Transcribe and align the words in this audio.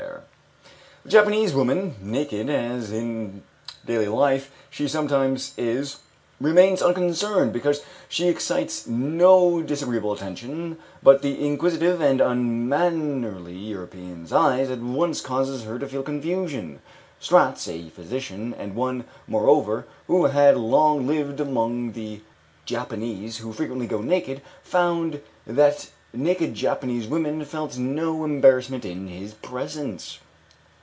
The 1.03 1.09
Japanese 1.09 1.51
woman, 1.53 1.95
naked 2.01 2.47
as 2.49 2.91
in 2.91 3.43
daily 3.85 4.07
life 4.07 4.51
she 4.69 4.87
sometimes 4.87 5.53
is, 5.57 5.97
remains 6.39 6.81
unconcerned 6.81 7.53
because 7.53 7.81
she 8.09 8.27
excites 8.27 8.85
no 8.87 9.61
disagreeable 9.63 10.11
attention, 10.13 10.77
but 11.03 11.21
the 11.23 11.43
inquisitive 11.45 12.01
and 12.01 12.19
unmannerly 12.21 13.53
European's 13.55 14.31
eye 14.33 14.61
at 14.61 14.79
once 14.79 15.21
causes 15.21 15.63
her 15.63 15.77
to 15.79 15.87
feel 15.87 16.03
confusion. 16.03 16.81
Stratz, 17.19 17.67
a 17.67 17.89
physician, 17.89 18.53
and 18.55 18.75
one, 18.75 19.05
moreover, 19.27 19.85
who 20.07 20.25
had 20.25 20.55
long 20.57 21.05
lived 21.07 21.39
among 21.39 21.91
the 21.93 22.21
Javanese 22.65 23.37
who 23.39 23.53
frequently 23.53 23.87
go 23.87 24.01
naked, 24.01 24.41
found 24.63 25.21
that 25.47 25.89
naked 26.13 26.53
Japanese 26.53 27.07
women 27.07 27.43
felt 27.45 27.77
no 27.79 28.23
embarrassment 28.25 28.83
in 28.85 29.07
his 29.07 29.33
presence. 29.35 30.19